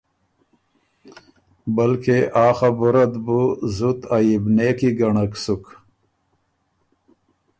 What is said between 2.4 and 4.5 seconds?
آ خبُره بُو زُت عئب